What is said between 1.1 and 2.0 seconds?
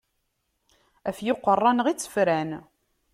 yiqerra-nneɣ i